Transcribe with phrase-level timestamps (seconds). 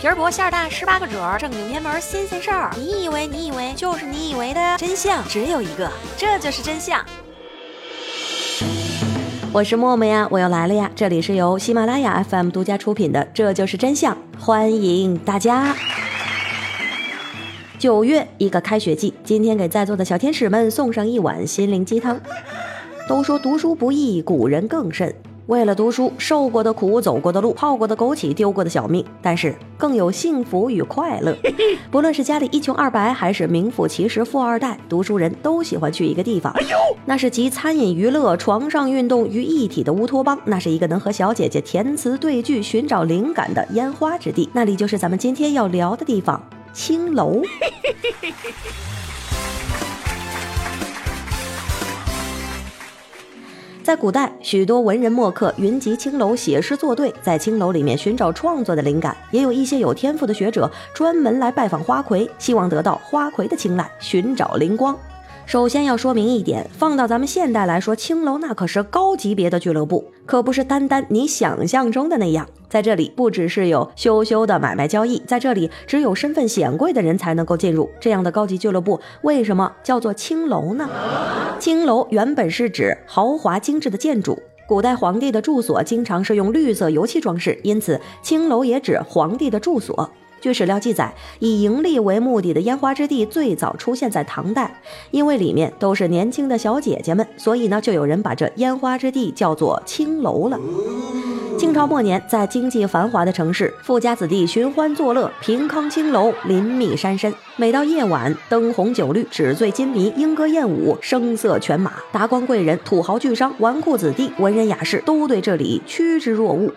[0.00, 2.70] 皮儿薄馅儿大，十八个褶儿，正经偏门新鲜事儿。
[2.74, 7.04] 你以为你以为就是你以为的真相只有一个，这就是真相。
[9.52, 10.90] 我是默默呀，我又来了呀！
[10.96, 15.76] 这里是由喜马拉雅 FM 独家出品的《这就是真相》，欢迎大家。
[17.78, 22.18] 九月一个开学季，今天给在座的小天使们送上一碗心灵鸡汤。
[23.06, 25.14] 都说读书不易，古人更甚。
[25.50, 31.36] 为了读书，受过的苦，走过的路，泡过的枸杞，丢过的小命，但是更有幸福与快乐。
[31.90, 36.54] 不论是家里一穷二白，还是名副其实富二代，读书人都喜欢去一个地方，
[37.04, 46.40] 那是集餐饮、娱乐、床上运动于一体的乌托邦，那是一个能和小姐姐填词对句、寻找灵感的烟花之地，那里就是咱们今天要聊的地方——
[46.72, 47.42] 青楼。
[53.90, 64.96] 在古代，许多文人墨客云集青楼写诗作对，在青楼里面寻找创作的灵感；也有一些有天赋的学者专门来拜访花魁，希望得到花魁的青睐，寻找灵光。
[65.50, 72.46] 首先要说明一点，放到咱们现代来说，青楼那可是高级别的俱乐部，可不是单单你想象中的那样。
[72.68, 77.90] 在这里，不只是有羞羞的买卖交易，在这里只有身份显贵的人才能够进入。
[77.98, 80.88] 这样的高级俱乐部为什么叫做青楼呢？
[81.58, 90.08] 青楼原本是指豪华精致的建筑，古代皇帝的住所经常是用绿色油漆装饰，因此青楼也指皇帝的住所。
[90.40, 100.58] 据史料记载，以盈利为目的的烟花之地最早出现在唐代，因为里面都是年轻的小姐姐们，所以呢，就有人把这烟花之地叫做青楼了。
[101.58, 107.34] 清朝末年，在经济繁华的城市，富家子弟寻欢作乐，平康青楼林密山深。
[107.56, 116.72] 每到夜晚，灯红酒绿，纸醉金迷，莺歌燕舞，声色犬马，达官贵人、土豪巨商、纨绔子弟、文人雅士都对这里趋之若鹜。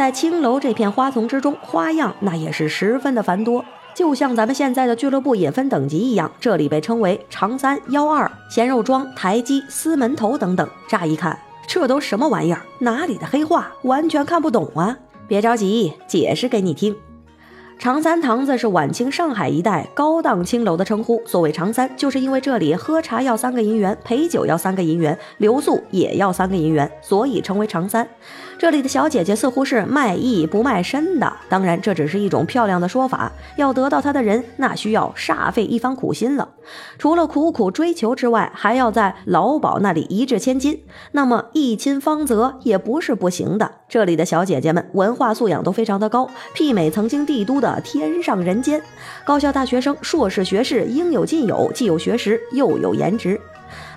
[0.00, 3.62] 在青楼这片花丛之中，花样那也是十分的繁多，
[3.94, 10.66] 就像咱们现在的俱乐部也分等级一样，这里被称为长三、幺二、咸肉庄、台基、司门头等等。
[10.88, 11.38] 乍一看，
[11.68, 12.62] 这都什么玩意儿？
[12.78, 13.70] 哪里的黑话？
[13.82, 14.96] 完全看不懂啊！
[15.28, 16.96] 别着急，解释给你听。
[17.80, 21.22] 长三堂子是晚清上海一带高档青楼的称呼。
[21.24, 28.06] 所谓长三，就是因为这里喝茶要三个银元，陪酒要三个银元，留宿也要三个银元，所以称为长三。
[28.58, 33.32] 这里的小姐姐似乎是卖艺不卖身的，当然这只是一种漂亮的说法。
[33.56, 36.50] 要得到她的人，那需要煞费一番苦心了。
[36.98, 40.82] 除了苦苦追求之外，还要在老鸨那里一掷千金，
[41.12, 43.76] 那么一亲芳泽也不是不行的。
[43.88, 48.82] 这里的小姐姐们文化素养都非常的高，媲美曾经帝都的天上人间。
[49.24, 53.38] 高校大学生、硕士学士应有尽有，既有学识又有颜值。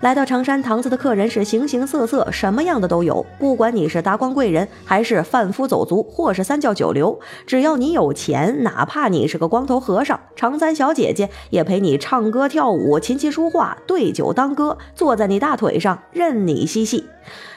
[0.00, 3.24] 来到长山堂子的客人是形形色色，什么样的都有。
[3.38, 17.06] 不管你是达官贵人，还是贩夫走卒，或是三教九流，只要你有钱，哪怕你是个光头和尚，长三小姐姐也陪你唱歌跳舞、琴棋书画、对酒当歌，坐在你大腿上任你嬉戏。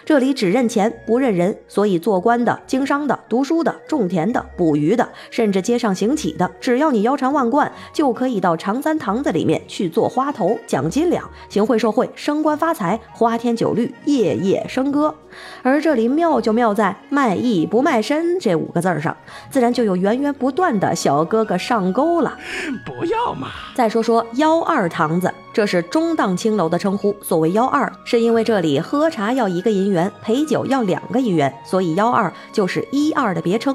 [0.06, 15.16] 这里只认钱不认人，所以做官的、经商的、读书的、种田的、捕鱼的，甚至街上行乞的，只要你腰缠万贯，就可以到长三堂子里面去做花头，奖金两，行贿受贿，升官发财，花天酒绿，夜夜笙歌。
[15.64, 19.18] 而这里妙就妙在卖艺不卖身这五个字上，
[19.50, 22.38] 自然就有源源不断的小哥哥上钩了。
[22.86, 23.48] 不要嘛！
[23.76, 27.16] 再说说幺二堂子，这是中档青楼的称呼。
[27.22, 33.74] 所谓幺二，是因为这里喝茶要一个银元，陪酒要两个银元，所以幺二就是一二的别称。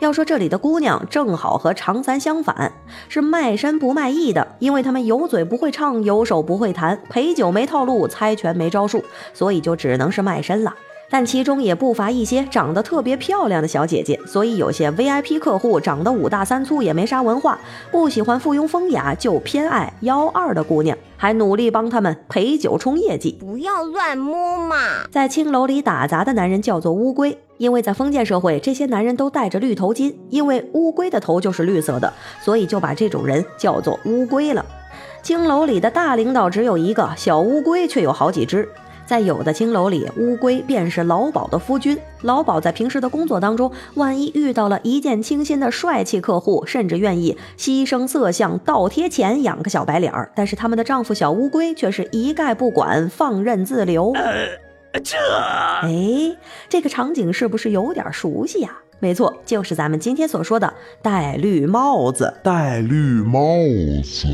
[0.00, 2.72] 要说这里的姑娘，正好和长三相反，
[3.08, 10.74] 是卖身不卖艺的，因为他们有嘴不会唱，有手不会弹，陪酒没套路，猜拳没招数，所以就只能是卖身了。
[11.10, 17.58] 但其中也不乏一些长得特别漂亮的小姐姐，所以有些 VIP 客户长得五大三粗，也没啥文化，
[17.90, 23.36] 不喜欢附庸风雅，就偏爱幺二的姑娘，还努力帮他们陪酒冲业绩。
[23.40, 24.76] 不要乱摸嘛！
[25.10, 34.64] 在青楼里打杂的男人叫做乌龟，因为在封建社会，这些男人都戴着绿头巾，因为乌龟的头就是绿色的，所以就把这种人叫做乌龟了。
[35.22, 38.68] 青楼里的大领导只有一个，小乌龟却有好几只。
[39.10, 41.98] 在有的青楼里，乌龟便是老鸨的夫君。
[42.22, 50.30] 老鸨在平时的工作当中，万一遇到了一见倾心的帅气客户，甚至愿意牺牲色相，倒贴钱养个小白脸儿。
[50.36, 54.12] 但是他们的丈夫小乌龟却是一概不管，放任自流。
[55.02, 55.16] 这，
[55.82, 56.36] 哎，
[56.68, 58.78] 这个场景是不是有点熟悉呀？
[59.00, 60.72] 没错，就是咱们今天所说的
[61.02, 62.32] 戴绿帽子。
[62.44, 63.40] 戴绿帽
[64.04, 64.28] 子。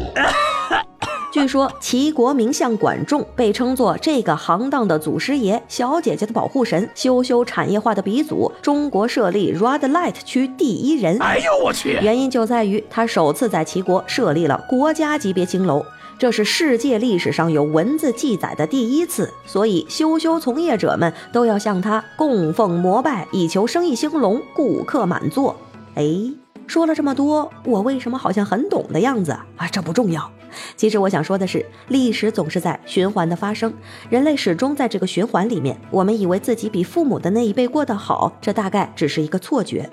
[1.33, 11.19] 据说齐国名相管仲被称作这个行当的祖师爷，小姐姐的保护神，羞羞产业化的鼻祖，中国设立 Red Light 区第一人。
[11.19, 11.99] 哎呦我去！
[12.01, 15.85] 原因就在于他首次在齐国设立了国家级别青楼。
[16.19, 25.55] 这是世界历史上有文字记载的第一次，所以修修从业者们都要向他供奉膜拜，以求生意兴隆，顾客满座。
[25.95, 26.05] 哎，
[26.67, 29.69] 说了这么多，我为什么好像很懂的样子啊？
[29.71, 30.31] 这不重要。
[30.75, 33.73] 其实我想说的是，历史总是在循环的发生，
[34.09, 35.79] 人类始终在这个循环里面。
[35.91, 39.89] 我们以为自己比父母的那一辈过得好，这大概只是一个错觉。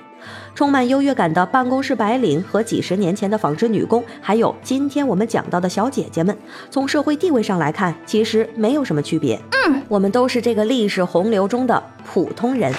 [0.56, 6.38] 充满优越感的办公室白领和几十年前的纺织女工，还有今天我们讲到的小姐姐们，
[6.70, 9.38] 从社会地位上来看，其实没有什么区别。
[9.68, 12.74] 嗯，我们都是这个历史洪流中的普通人。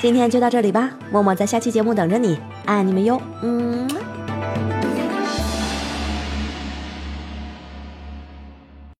[0.00, 3.20] 今天就到这里吧，默默在下期节目等着你，爱你们哟。
[3.42, 3.86] 嗯。